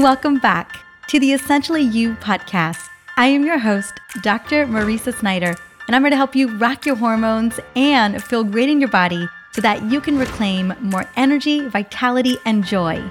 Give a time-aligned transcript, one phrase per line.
[0.00, 2.88] Welcome back to the Essentially You podcast.
[3.16, 4.66] I am your host, Dr.
[4.66, 5.54] Mariza Snyder,
[5.86, 9.28] and I'm here to help you rock your hormones and feel great in your body
[9.52, 13.08] so that you can reclaim more energy, vitality, and joy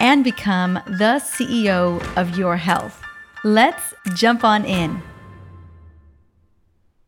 [0.00, 3.00] and become the CEO of your health.
[3.44, 5.00] Let's jump on in.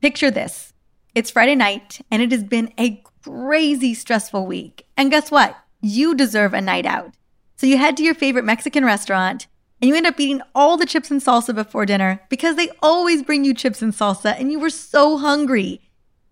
[0.01, 0.73] Picture this
[1.17, 4.87] it's Friday night, and it has been a crazy stressful week.
[4.97, 5.57] And guess what?
[5.81, 7.13] You deserve a night out.
[7.59, 9.49] So you head to your favorite Mexican restaurant
[9.83, 13.25] and you end up eating all the chips and salsa before dinner because they always
[13.25, 15.81] bring you chips and salsa and you were so hungry.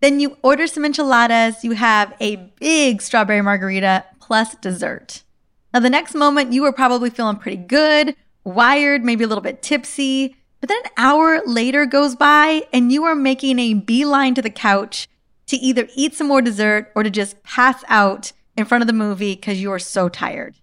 [0.00, 5.24] Then you order some enchiladas, you have a big strawberry margarita plus dessert.
[5.74, 8.14] Now, the next moment, you were probably feeling pretty good,
[8.44, 10.36] wired, maybe a little bit tipsy.
[10.60, 14.48] But then an hour later goes by and you are making a beeline to the
[14.48, 15.08] couch
[15.48, 18.92] to either eat some more dessert or to just pass out in front of the
[18.92, 20.54] movie because you are so tired.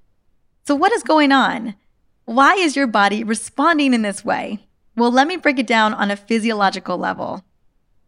[0.66, 1.76] So, what is going on?
[2.24, 4.66] Why is your body responding in this way?
[4.96, 7.44] Well, let me break it down on a physiological level.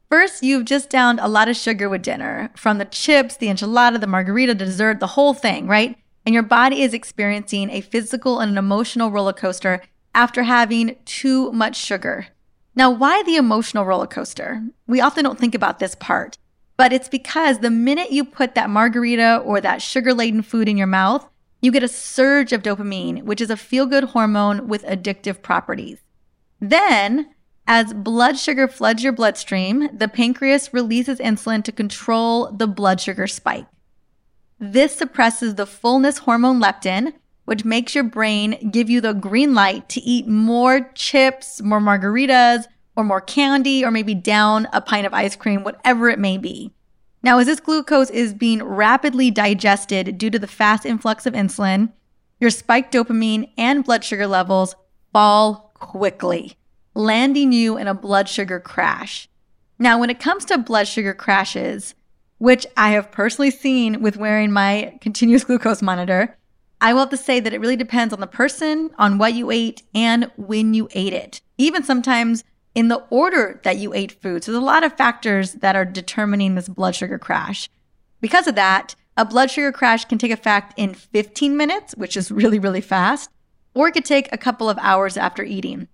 [0.09, 3.99] First, you've just downed a lot of sugar with dinner from the chips, the enchilada,
[3.99, 5.97] the margarita, the dessert, the whole thing, right?
[6.25, 9.81] And your body is experiencing a physical and an emotional roller coaster
[10.13, 12.27] after having too much sugar.
[12.73, 14.63] Now, why the emotional roller coaster?
[14.87, 16.37] We often don't think about this part,
[16.77, 20.77] but it's because the minute you put that margarita or that sugar laden food in
[20.77, 21.29] your mouth,
[21.61, 25.99] you get a surge of dopamine, which is a feel good hormone with addictive properties.
[26.59, 27.33] Then,
[27.67, 33.25] as blood sugar floods your bloodstream, the pancreas releases insulin to control the blood sugar
[33.25, 33.65] spike.
[34.59, 37.13] This suppresses the fullness hormone leptin,
[37.45, 42.65] which makes your brain give you the green light to eat more chips, more margaritas,
[42.95, 46.71] or more candy, or maybe down a pint of ice cream, whatever it may be.
[47.25, 51.91] Now, as this glucose is being rapidly digested due to the fast influx of insulin,
[52.39, 54.75] your spiked dopamine and blood sugar levels
[55.11, 56.55] fall quickly,
[56.93, 59.27] landing you in a blood sugar crash.
[59.79, 61.95] Now, when it comes to blood sugar crashes,
[62.37, 66.37] which I have personally seen with wearing my continuous glucose monitor,
[66.79, 69.49] I will have to say that it really depends on the person, on what you
[69.49, 71.41] ate, and when you ate it.
[71.57, 72.43] Even sometimes
[72.75, 74.43] in the order that you ate food.
[74.43, 77.69] So there's a lot of factors that are determining this blood sugar crash.
[78.21, 82.31] Because of that, a blood sugar crash can take effect in 15 minutes, which is
[82.31, 83.29] really, really fast,
[83.73, 85.87] or it could take a couple of hours after eating.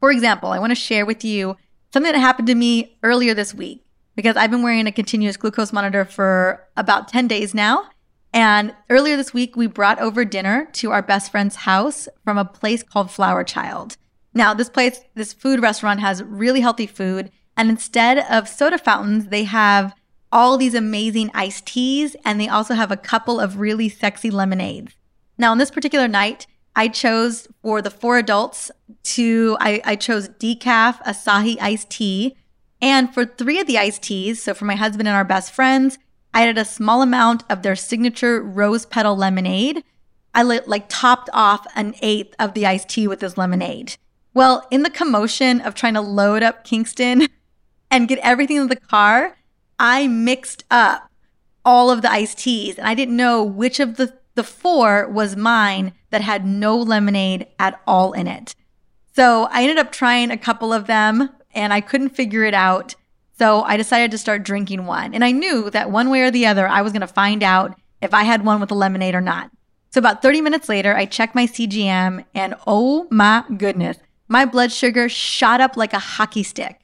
[0.00, 1.56] For example, I want to share with you
[1.92, 3.84] something that happened to me earlier this week
[4.16, 7.84] because I've been wearing a continuous glucose monitor for about 10 days now.
[8.32, 12.44] And earlier this week, we brought over dinner to our best friend's house from a
[12.44, 13.96] place called Flower Child.
[14.36, 17.30] Now, this place, this food restaurant has really healthy food.
[17.56, 19.94] And instead of soda fountains, they have
[20.30, 24.94] all these amazing iced teas and they also have a couple of really sexy lemonades.
[25.38, 28.70] Now, on this particular night, I chose for the four adults
[29.04, 32.36] to, I, I chose decaf açaí iced tea.
[32.82, 35.96] And for three of the iced teas, so for my husband and our best friends,
[36.34, 39.82] I added a small amount of their signature rose petal lemonade.
[40.34, 43.96] I like topped off an eighth of the iced tea with this lemonade.
[44.36, 47.26] Well, in the commotion of trying to load up Kingston
[47.90, 49.38] and get everything in the car,
[49.78, 51.10] I mixed up
[51.64, 55.36] all of the iced teas and I didn't know which of the, the four was
[55.36, 58.54] mine that had no lemonade at all in it.
[59.14, 62.94] So I ended up trying a couple of them and I couldn't figure it out.
[63.38, 65.14] So I decided to start drinking one.
[65.14, 67.74] And I knew that one way or the other, I was going to find out
[68.02, 69.50] if I had one with a lemonade or not.
[69.88, 73.96] So about 30 minutes later, I checked my CGM and oh my goodness,
[74.28, 76.80] my blood sugar shot up like a hockey stick.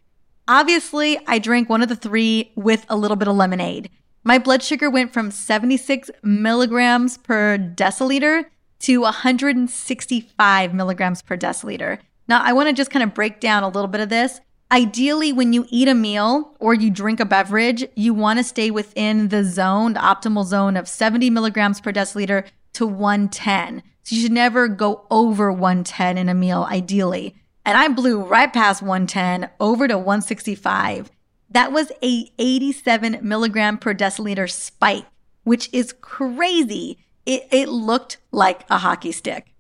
[0.49, 3.91] Obviously, I drank one of the three with a little bit of lemonade.
[4.25, 8.45] My blood sugar went from 76 milligrams per deciliter
[8.81, 11.99] to 165 milligrams per deciliter.
[12.29, 14.41] Now, I want to just kind of break down a little bit of this.
[14.71, 18.71] Ideally, when you eat a meal or you drink a beverage, you want to stay
[18.71, 23.83] within the zone, the optimal zone of 70 milligrams per deciliter to 110.
[24.03, 27.37] So you should never go over 110 in a meal, ideally.
[27.65, 31.11] And I blew right past 110 over to 165.
[31.51, 35.07] That was a 87 milligram per deciliter spike,
[35.45, 36.99] which is crazy.
[37.25, 39.55] It, it looked like a hockey stick.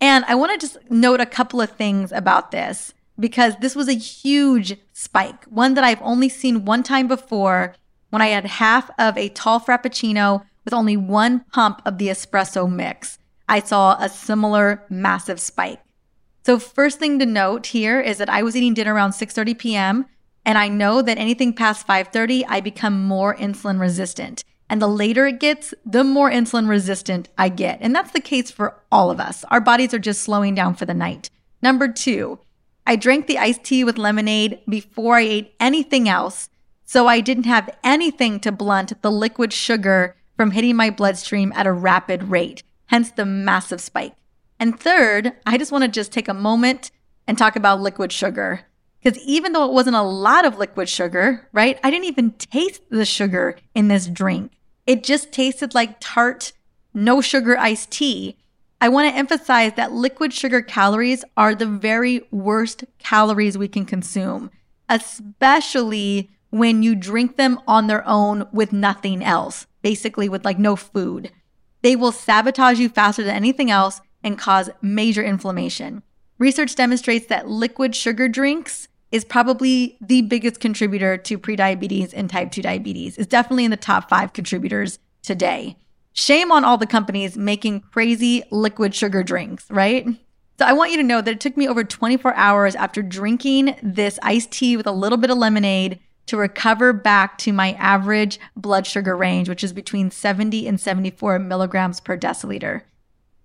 [0.00, 3.88] And I want to just note a couple of things about this because this was
[3.88, 7.74] a huge spike, one that I've only seen one time before
[8.10, 12.70] when I had half of a tall frappuccino with only one pump of the espresso
[12.70, 13.17] mix.
[13.48, 15.80] I saw a similar massive spike.
[16.44, 20.06] So first thing to note here is that I was eating dinner around 6:30 p.m.
[20.44, 24.44] and I know that anything past 5:30 I become more insulin resistant.
[24.70, 27.78] And the later it gets, the more insulin resistant I get.
[27.80, 29.44] And that's the case for all of us.
[29.50, 31.30] Our bodies are just slowing down for the night.
[31.62, 32.38] Number two,
[32.86, 36.48] I drank the iced tea with lemonade before I ate anything else.
[36.84, 41.66] So I didn't have anything to blunt the liquid sugar from hitting my bloodstream at
[41.66, 44.14] a rapid rate, hence the massive spike.
[44.60, 46.90] And third, I just want to just take a moment
[47.26, 48.66] and talk about liquid sugar.
[49.02, 52.82] Because even though it wasn't a lot of liquid sugar, right, I didn't even taste
[52.90, 54.52] the sugar in this drink.
[54.86, 56.52] It just tasted like tart,
[56.92, 58.36] no sugar iced tea.
[58.80, 63.84] I want to emphasize that liquid sugar calories are the very worst calories we can
[63.84, 64.50] consume,
[64.88, 70.74] especially when you drink them on their own with nothing else, basically with like no
[70.74, 71.30] food.
[71.82, 76.02] They will sabotage you faster than anything else and cause major inflammation.
[76.38, 82.52] Research demonstrates that liquid sugar drinks is probably the biggest contributor to prediabetes and type
[82.52, 83.16] 2 diabetes.
[83.16, 85.76] It's definitely in the top 5 contributors today.
[86.12, 90.06] Shame on all the companies making crazy liquid sugar drinks, right?
[90.58, 93.76] So I want you to know that it took me over 24 hours after drinking
[93.82, 98.38] this iced tea with a little bit of lemonade to recover back to my average
[98.56, 102.82] blood sugar range, which is between 70 and 74 milligrams per deciliter.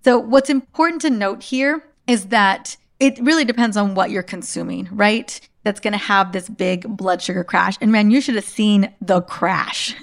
[0.03, 4.87] So, what's important to note here is that it really depends on what you're consuming,
[4.91, 5.39] right?
[5.63, 7.77] That's going to have this big blood sugar crash.
[7.81, 9.95] And man, you should have seen the crash.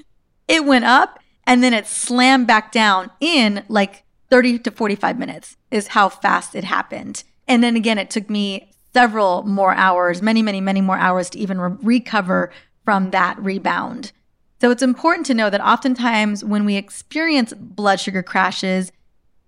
[0.48, 5.56] It went up and then it slammed back down in like 30 to 45 minutes,
[5.70, 7.24] is how fast it happened.
[7.48, 11.38] And then again, it took me several more hours, many, many, many more hours to
[11.38, 12.52] even re- recover
[12.84, 14.12] from that rebound.
[14.60, 18.92] So it's important to know that oftentimes when we experience blood sugar crashes,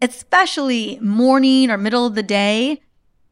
[0.01, 2.81] especially morning or middle of the day,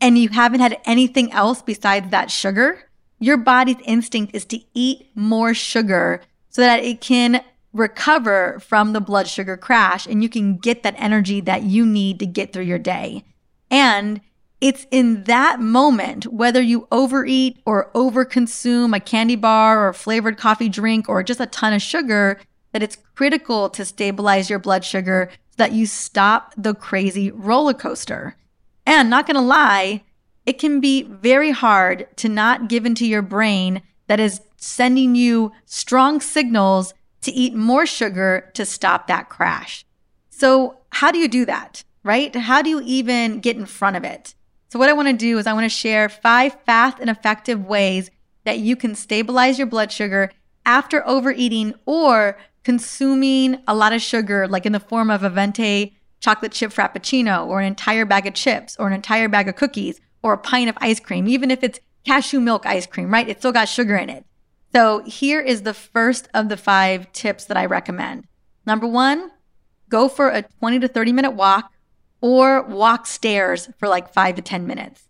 [0.01, 5.09] and you haven't had anything else besides that sugar, your body's instinct is to eat
[5.15, 7.43] more sugar so that it can
[7.73, 12.19] recover from the blood sugar crash and you can get that energy that you need
[12.19, 13.25] to get through your day.
[13.71, 14.21] And
[14.61, 20.37] it's in that moment, whether you overeat or overconsume a candy bar or a flavored
[20.37, 22.39] coffee drink or just a ton of sugar,
[22.73, 27.75] that it's critical to stabilize your blood sugar so that you stop the crazy roller
[27.75, 28.37] coaster.
[28.87, 30.03] And not gonna lie,
[30.45, 35.53] it can be very hard to not give into your brain that is sending you
[35.65, 36.93] strong signals
[37.23, 39.85] to eat more sugar to stop that crash.
[40.29, 42.35] So, how do you do that, right?
[42.35, 44.35] How do you even get in front of it?
[44.71, 47.65] So, what I want to do is I want to share five fast and effective
[47.67, 48.09] ways
[48.45, 50.31] that you can stabilize your blood sugar
[50.65, 55.97] after overeating or consuming a lot of sugar, like in the form of a Venti
[56.21, 60.01] chocolate chip frappuccino or an entire bag of chips or an entire bag of cookies
[60.23, 63.29] or a pint of ice cream, even if it's cashew milk ice cream, right?
[63.29, 64.25] It's still got sugar in it.
[64.73, 68.29] So, here is the first of the five tips that I recommend.
[68.65, 69.33] Number one,
[69.89, 71.73] go for a 20 to 30 minute walk
[72.21, 75.09] or walk stairs for like five to 10 minutes.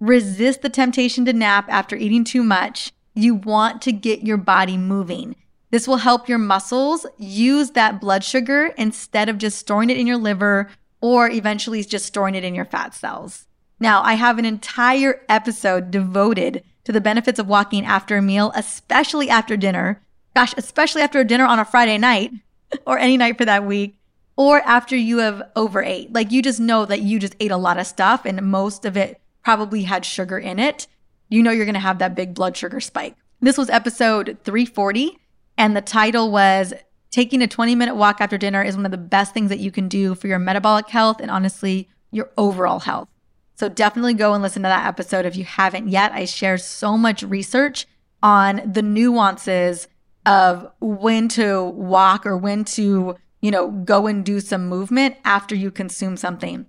[0.00, 2.92] Resist the temptation to nap after eating too much.
[3.14, 5.36] You want to get your body moving.
[5.70, 10.06] This will help your muscles use that blood sugar instead of just storing it in
[10.06, 10.70] your liver
[11.00, 13.46] or eventually just storing it in your fat cells.
[13.80, 18.50] Now, I have an entire episode devoted to the benefits of walking after a meal,
[18.54, 20.02] especially after dinner.
[20.34, 22.32] Gosh, especially after a dinner on a Friday night
[22.86, 23.97] or any night for that week
[24.38, 26.12] or after you have overate.
[26.12, 28.96] Like you just know that you just ate a lot of stuff and most of
[28.96, 30.86] it probably had sugar in it.
[31.28, 33.16] You know you're going to have that big blood sugar spike.
[33.40, 35.18] This was episode 340
[35.58, 36.72] and the title was
[37.10, 39.70] Taking a 20 minute walk after dinner is one of the best things that you
[39.70, 43.08] can do for your metabolic health and honestly, your overall health.
[43.54, 46.12] So definitely go and listen to that episode if you haven't yet.
[46.12, 47.86] I share so much research
[48.22, 49.88] on the nuances
[50.26, 55.54] of when to walk or when to you know, go and do some movement after
[55.54, 56.66] you consume something.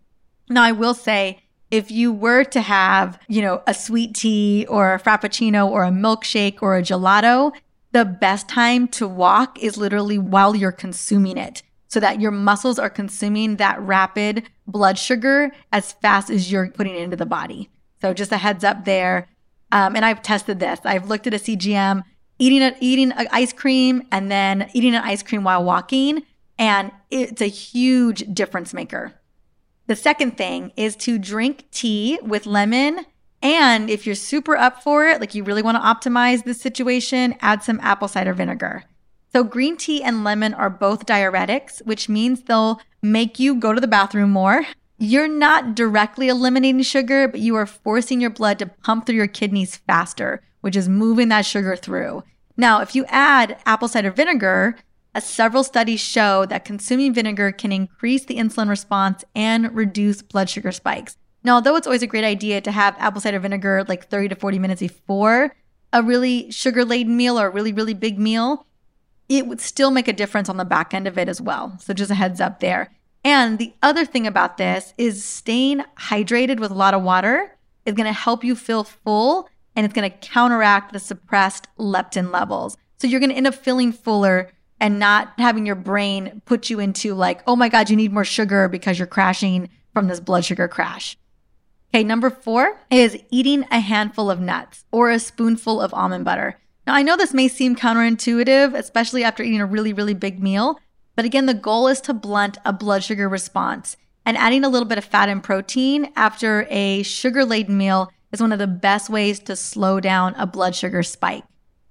[0.50, 4.94] Now, I will say, if you were to have, you know, a sweet tea or
[4.94, 7.52] a frappuccino or a milkshake or a gelato,
[7.92, 12.78] the best time to walk is literally while you're consuming it so that your muscles
[12.78, 17.70] are consuming that rapid blood sugar as fast as you're putting it into the body.
[18.02, 19.28] So just a heads up there.
[19.72, 20.80] Um, and I've tested this.
[20.84, 22.04] I've looked at a CGM,
[22.38, 26.24] eating a, eating a ice cream and then eating an ice cream while walking
[26.60, 29.14] and it's a huge difference maker.
[29.88, 33.06] The second thing is to drink tea with lemon.
[33.42, 37.36] And if you're super up for it, like you really want to optimize this situation,
[37.40, 38.84] add some apple cider vinegar.
[39.32, 43.80] So, green tea and lemon are both diuretics, which means they'll make you go to
[43.80, 44.66] the bathroom more.
[44.98, 49.28] You're not directly eliminating sugar, but you are forcing your blood to pump through your
[49.28, 52.24] kidneys faster, which is moving that sugar through.
[52.58, 54.76] Now, if you add apple cider vinegar,
[55.16, 60.50] uh, several studies show that consuming vinegar can increase the insulin response and reduce blood
[60.50, 61.18] sugar spikes.
[61.44, 64.36] Now, although it's always a great idea to have apple cider vinegar like 30 to
[64.36, 65.56] 40 minutes before
[65.92, 68.66] a really sugar laden meal or a really, really big meal,
[69.28, 71.78] it would still make a difference on the back end of it as well.
[71.80, 72.92] So, just a heads up there.
[73.24, 77.94] And the other thing about this is staying hydrated with a lot of water is
[77.94, 82.78] going to help you feel full and it's going to counteract the suppressed leptin levels.
[82.98, 86.80] So, you're going to end up feeling fuller and not having your brain put you
[86.80, 90.46] into like, oh my God, you need more sugar because you're crashing from this blood
[90.46, 91.18] sugar crash.
[91.94, 96.60] Okay, number four is eating a handful of nuts or a spoonful of almond butter.
[96.86, 100.80] Now, I know this may seem counterintuitive, especially after eating a really, really big meal,
[101.16, 103.98] but again, the goal is to blunt a blood sugar response.
[104.26, 108.42] And adding a little bit of fat and protein after a sugar laden meal is
[108.42, 111.44] one of the best ways to slow down a blood sugar spike.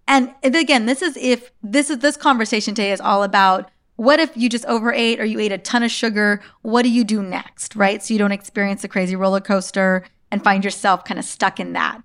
[0.08, 4.34] And again, this is if this is this conversation today is all about what if
[4.36, 6.40] you just overate or you ate a ton of sugar?
[6.62, 8.02] What do you do next, right?
[8.02, 11.74] So you don't experience the crazy roller coaster and find yourself kind of stuck in
[11.74, 12.00] that.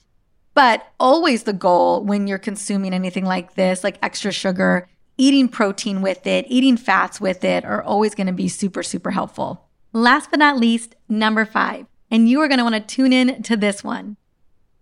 [0.54, 6.02] But always the goal when you're consuming anything like this, like extra sugar, eating protein
[6.02, 9.68] with it, eating fats with it are always going to be super, super helpful.
[9.94, 13.44] Last but not least, number five, and you are going to want to tune in
[13.44, 14.18] to this one.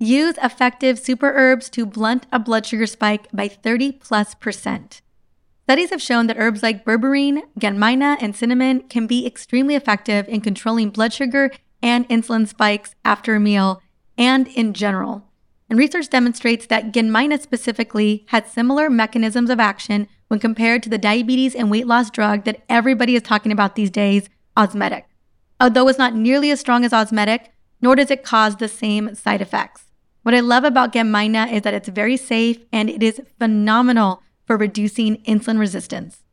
[0.04, 5.00] Use effective super herbs to blunt a blood sugar spike by 30 plus percent.
[5.66, 10.42] Studies have shown that herbs like berberine, gymnema, and cinnamon can be extremely effective in
[10.42, 11.52] controlling blood sugar
[11.84, 13.80] and insulin spikes after a meal
[14.18, 15.30] and in general.
[15.70, 20.98] And research demonstrates that gymnema specifically had similar mechanisms of action when compared to the
[20.98, 25.04] diabetes and weight loss drug that everybody is talking about these days, Ozempic.
[25.60, 27.50] Although it's not nearly as strong as Ozempic,
[27.84, 29.91] nor does it cause the same side effects.
[30.24, 34.56] What I love about gymnema is that it's very safe and it is phenomenal for
[34.56, 36.24] reducing insulin resistance.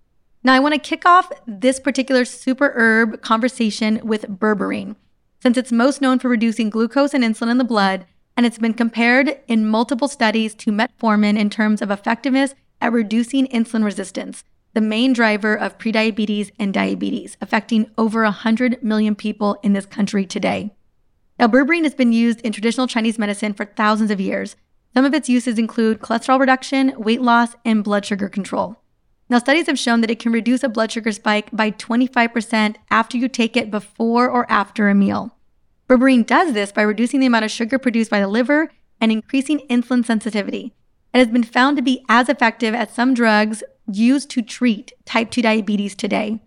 [0.44, 4.96] Now, I want to kick off this particular super herb conversation with berberine,
[5.40, 8.04] since it's most known for reducing glucose and insulin in the blood,
[8.36, 13.46] and it's been compared in multiple studies to metformin in terms of effectiveness at reducing
[13.48, 19.72] insulin resistance, the main driver of prediabetes and diabetes, affecting over 100 million people in
[19.72, 20.74] this country today.
[21.38, 24.56] Now, berberine has been used in traditional Chinese medicine for thousands of years,
[24.94, 28.76] some of its uses include cholesterol reduction, weight loss, and blood sugar control.
[29.28, 33.16] Now, studies have shown that it can reduce a blood sugar spike by 25% after
[33.18, 35.36] you take it before or after a meal.
[35.88, 39.60] Berberine does this by reducing the amount of sugar produced by the liver and increasing
[39.70, 40.74] insulin sensitivity.
[41.14, 45.30] It has been found to be as effective as some drugs used to treat type
[45.30, 46.40] 2 diabetes today.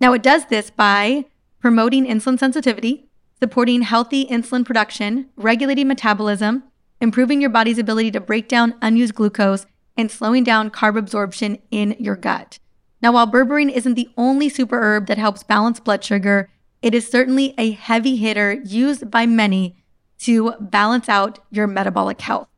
[0.00, 1.24] Now, it does this by
[1.60, 3.07] promoting insulin sensitivity,
[3.40, 6.64] supporting healthy insulin production, regulating metabolism,
[7.00, 9.66] improving your body's ability to break down unused glucose,
[9.96, 12.58] and slowing down carb absorption in your gut.
[13.00, 16.50] Now, while berberine isn't the only super herb that helps balance blood sugar,
[16.82, 19.76] it is certainly a heavy hitter used by many
[20.20, 22.48] to balance out your metabolic health.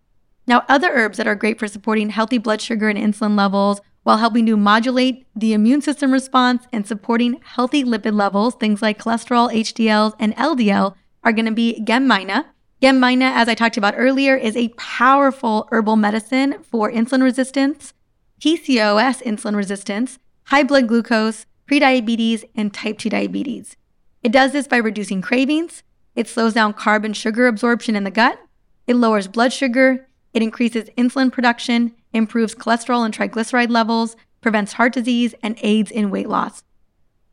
[0.46, 4.19] Now, other herbs that are great for supporting healthy blood sugar and insulin levels while
[4.19, 9.52] helping to modulate the immune system response and supporting healthy lipid levels, things like cholesterol,
[9.52, 12.47] HDLs, and LDL, are going to be gymnema,
[12.80, 17.92] Gymnema, as I talked about earlier, is a powerful herbal medicine for insulin resistance,
[18.40, 23.76] PCOS insulin resistance, high blood glucose, prediabetes, and type 2 diabetes.
[24.23, 25.83] It does this by reducing cravings,
[26.14, 28.40] it slows down carb and sugar absorption in the gut,
[28.87, 34.93] it lowers blood sugar, it increases insulin production, improves cholesterol and triglyceride levels, prevents heart
[34.93, 36.62] disease, and aids in weight loss.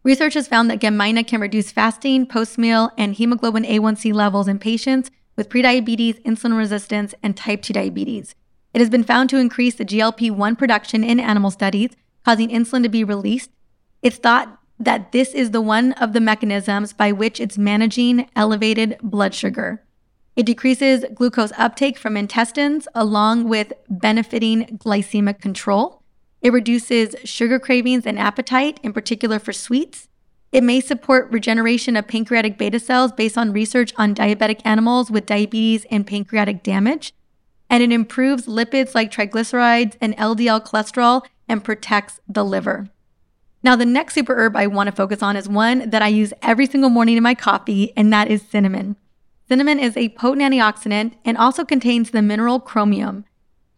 [0.04, 4.60] Research has found that Gymnema can reduce fasting, post meal, and hemoglobin A1C levels in
[4.60, 8.36] patients with prediabetes, insulin resistance, and type 2 diabetes.
[8.74, 11.92] It has been found to increase the GLP 1 production in animal studies,
[12.26, 13.52] causing insulin to be released.
[14.02, 18.98] It's thought that this is the one of the mechanisms by which it's managing elevated
[19.02, 19.84] blood sugar.
[20.38, 26.04] It decreases glucose uptake from intestines along with benefiting glycemic control.
[26.44, 30.08] It reduces sugar cravings and appetite, in particular for sweets.
[30.52, 35.26] It may support regeneration of pancreatic beta cells based on research on diabetic animals with
[35.26, 37.14] diabetes and pancreatic damage.
[37.68, 42.90] And it improves lipids like triglycerides and LDL cholesterol and protects the liver.
[43.64, 46.32] Now, the next super herb I want to focus on is one that I use
[46.44, 48.98] every single morning in my coffee, and that is cinnamon.
[49.50, 53.24] Cinnamon is a potent antioxidant and also contains the mineral chromium.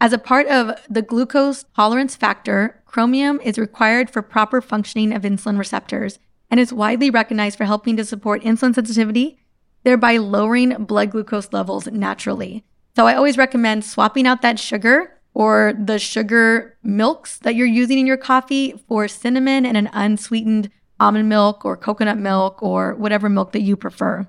[0.01, 5.21] As a part of the glucose tolerance factor, chromium is required for proper functioning of
[5.21, 6.17] insulin receptors
[6.49, 9.38] and is widely recognized for helping to support insulin sensitivity,
[9.83, 12.63] thereby lowering blood glucose levels naturally.
[12.95, 17.99] So I always recommend swapping out that sugar or the sugar milks that you're using
[17.99, 23.29] in your coffee for cinnamon and an unsweetened almond milk or coconut milk or whatever
[23.29, 24.27] milk that you prefer.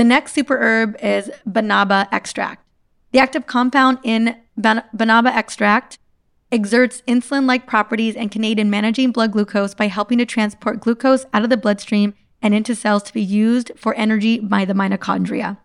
[0.00, 2.66] The next super herb is Banaba extract.
[3.12, 5.98] The active compound in ban- Banaba extract
[6.50, 10.80] exerts insulin like properties and can aid in managing blood glucose by helping to transport
[10.80, 14.72] glucose out of the bloodstream and into cells to be used for energy by the
[14.72, 15.58] mitochondria.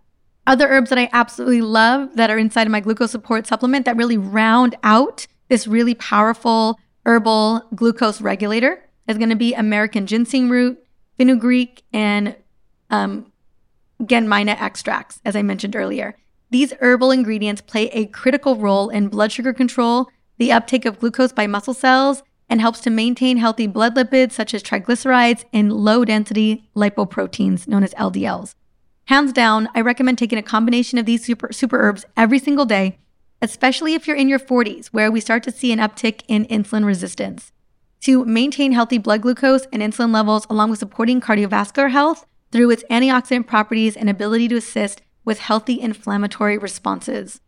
[0.46, 3.96] Other herbs that I absolutely love that are inside of my glucose support supplement that
[3.96, 10.50] really round out this really powerful herbal glucose regulator is going to be American ginseng
[10.50, 10.78] root,
[11.18, 12.36] fenugreek, and
[12.90, 13.32] um,
[14.02, 16.16] gymnema extracts, as I mentioned earlier.
[16.52, 21.32] These herbal ingredients play a critical role in blood sugar control, the uptake of glucose
[21.32, 26.06] by muscle cells, and helps to maintain healthy blood lipids such as triglycerides and low
[26.06, 28.54] density lipoproteins known as LDLs.
[29.06, 32.98] Hands down, I recommend taking a combination of these super, super herbs every single day,
[33.42, 36.86] especially if you're in your 40s, where we start to see an uptick in insulin
[36.86, 37.52] resistance.
[38.02, 42.84] To maintain healthy blood glucose and insulin levels, along with supporting cardiovascular health through its
[42.90, 47.42] antioxidant properties and ability to assist with healthy inflammatory responses.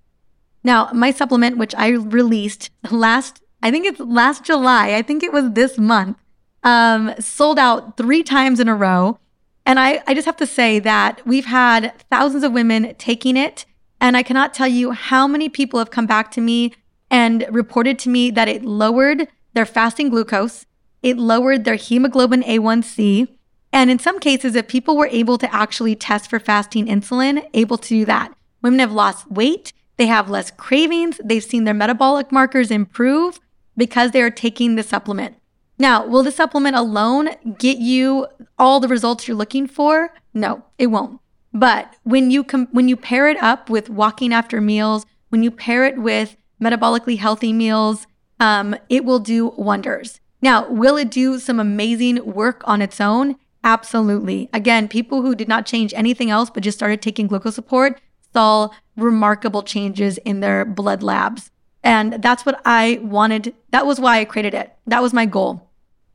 [0.64, 5.32] Now, my supplement, which I released last, I think it's last July, I think it
[5.32, 6.18] was this month,
[6.64, 9.20] um, sold out three times in a row.
[9.66, 13.66] And I, I just have to say that we've had thousands of women taking it.
[14.00, 16.74] And I cannot tell you how many people have come back to me
[17.10, 20.66] and reported to me that it lowered their fasting glucose,
[21.02, 23.28] it lowered their hemoglobin A1C.
[23.72, 27.78] And in some cases, if people were able to actually test for fasting insulin, able
[27.78, 32.32] to do that, women have lost weight, they have less cravings, they've seen their metabolic
[32.32, 33.40] markers improve
[33.76, 35.36] because they are taking the supplement.
[35.80, 40.14] Now, will the supplement alone get you all the results you're looking for?
[40.34, 41.20] No, it won't.
[41.54, 45.52] But when you com- when you pair it up with walking after meals, when you
[45.52, 48.08] pair it with metabolically healthy meals,
[48.40, 50.20] um, it will do wonders.
[50.42, 53.36] Now, will it do some amazing work on its own?
[53.68, 54.50] Absolutely.
[54.54, 58.02] Again, people who did not change anything else but just started taking glucose support
[58.34, 61.52] saw remarkable changes in their blood labs.
[61.84, 63.54] And that's what I wanted.
[63.70, 64.74] That was why I created it.
[64.88, 65.68] That was my goal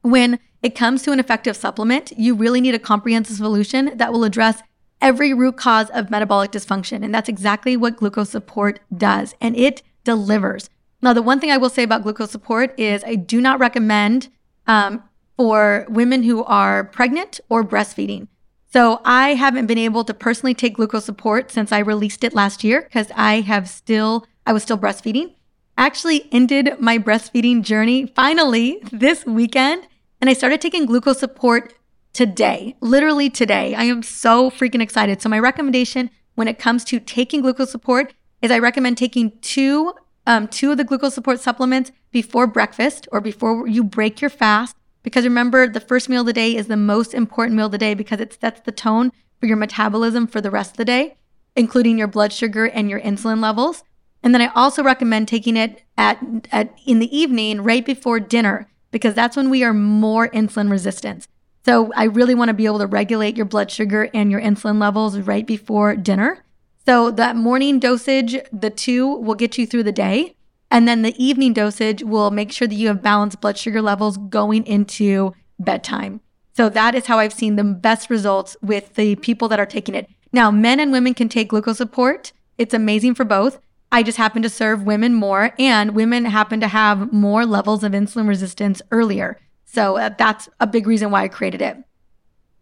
[0.03, 4.25] when it comes to an effective supplement, you really need a comprehensive solution that will
[4.25, 4.63] address
[5.01, 7.05] every root cause of metabolic dysfunction.
[7.05, 9.35] And that's exactly what glucose support does.
[9.41, 10.69] And it delivers.
[11.01, 14.29] Now, the one thing I will say about glucose support is I do not recommend
[14.67, 15.03] um,
[15.37, 18.29] for women who are pregnant or breastfeeding.
[18.73, 22.65] So I haven't been able to personally take glucose support since I released it last
[22.65, 25.35] year because I have still, I was still breastfeeding.
[25.77, 29.87] Actually ended my breastfeeding journey finally this weekend
[30.21, 31.75] and I started taking glucose support
[32.13, 33.75] today, literally today.
[33.75, 35.21] I am so freaking excited.
[35.21, 39.93] So, my recommendation when it comes to taking glucose support is I recommend taking two,
[40.27, 44.77] um, two of the glucose support supplements before breakfast or before you break your fast.
[45.03, 47.79] Because remember, the first meal of the day is the most important meal of the
[47.79, 49.11] day because it sets the tone
[49.41, 51.17] for your metabolism for the rest of the day,
[51.57, 53.83] including your blood sugar and your insulin levels.
[54.23, 56.19] And then I also recommend taking it at,
[56.53, 61.27] at in the evening right before dinner because that's when we are more insulin resistant.
[61.65, 64.81] So I really want to be able to regulate your blood sugar and your insulin
[64.81, 66.45] levels right before dinner.
[66.87, 70.37] So that morning dosage, the two will get you through the day.
[70.73, 74.17] And then the evening dosage will make sure that you have balanced blood sugar levels
[74.17, 76.23] going into bedtime.
[76.55, 79.95] So that is how I've seen the best results with the people that are taking
[79.95, 80.09] it.
[80.33, 82.33] Now, men and women can take glucose support.
[82.57, 83.61] It's amazing for both.
[83.93, 87.93] I just happen to serve women more, and women happen to have more levels of
[87.93, 89.39] insulin resistance earlier.
[89.67, 91.77] So uh, that's a big reason why I created it.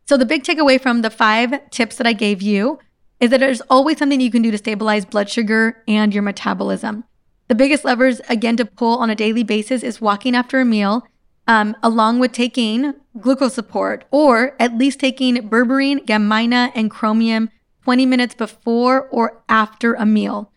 [0.09, 2.81] So, the big takeaway from the five tips that I gave you
[3.20, 7.05] is that there's always something you can do to stabilize blood sugar and your metabolism.
[7.51, 11.05] The biggest levers, again, to pull on a daily basis is walking after a meal,
[11.49, 17.51] um, along with taking glucose support, or at least taking berberine, gymnema, and chromium
[17.83, 20.53] 20 minutes before or after a meal.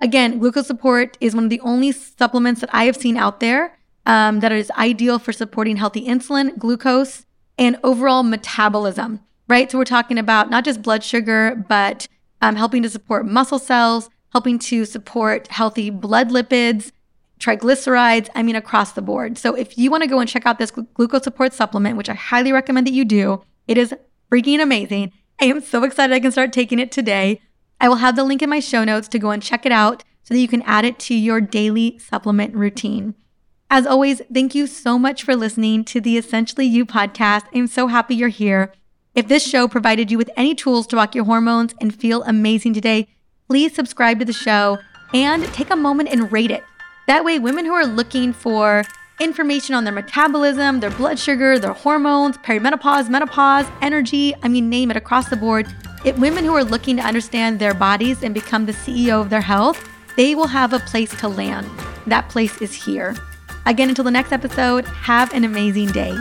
[0.00, 3.76] Again, glucose support is one of the only supplements that I have seen out there
[4.06, 7.26] um, that is ideal for supporting healthy insulin, glucose,
[7.58, 9.68] and overall metabolism, right?
[9.68, 12.06] So we're talking about not just blood sugar, but
[12.40, 16.92] um, helping to support muscle cells, helping to support healthy blood lipids,
[17.38, 19.38] triglycerides, I mean, across the board.
[19.38, 22.14] So if you want to go and check out this glucose support supplement, which I
[22.14, 23.94] highly recommend that you do, it is
[24.30, 25.12] freaking amazing.
[25.40, 27.40] I am so excited I can start taking it today.
[27.80, 30.02] I will have the link in my show notes to go and check it out
[30.22, 33.14] so that you can add it to your daily supplement routine.
[33.68, 37.44] As always, thank you so much for listening to the Essentially You podcast.
[37.54, 38.72] I'm so happy you're here.
[39.14, 42.74] If this show provided you with any tools to rock your hormones and feel amazing
[42.74, 43.08] today,
[43.48, 44.78] please subscribe to the show
[45.14, 46.64] and take a moment and rate it.
[47.06, 48.82] That way, women who are looking for
[49.20, 54.90] information on their metabolism, their blood sugar, their hormones, perimenopause, menopause, energy, I mean, name
[54.90, 55.72] it across the board.
[56.04, 59.40] It women who are looking to understand their bodies and become the CEO of their
[59.40, 61.68] health, they will have a place to land.
[62.06, 63.16] That place is here.
[63.64, 66.14] Again, until the next episode, have an amazing day.